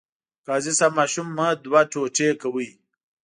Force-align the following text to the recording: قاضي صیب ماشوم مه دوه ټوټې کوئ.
قاضي 0.45 0.71
صیب 0.79 0.93
ماشوم 0.99 1.27
مه 1.37 1.47
دوه 1.63 1.81
ټوټې 1.91 2.29
کوئ. 2.41 2.69